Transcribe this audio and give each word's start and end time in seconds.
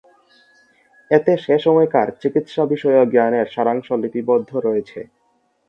এতে 1.11 1.31
সে 1.37 1.55
সময়কার 1.59 2.07
চিকিৎসা 2.21 2.63
বিষয়ক 2.65 3.07
জ্ঞানের 3.11 3.47
সারাংশ 3.47 3.87
লিপিবদ্ধ 4.03 4.51
রয়েছে। 4.57 4.99